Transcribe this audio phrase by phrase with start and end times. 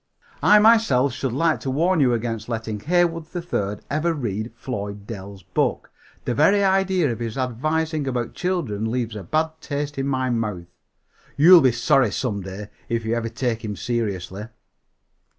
[0.41, 5.43] "I myself should like to warn you against letting Heywood 3rd ever read Floyd Dell's
[5.43, 5.91] book.
[6.25, 10.65] The very idea of his advising about children leaves a bad taste in the mouth.
[11.37, 14.47] You'll be sorry some day if you ever take him seriously."